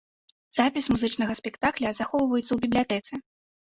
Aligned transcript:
Запіс 0.57 0.85
музычнага 0.95 1.37
спектакля 1.43 1.95
захоўваецца 2.01 2.49
ў 2.53 2.59
бібліятэцы. 2.69 3.27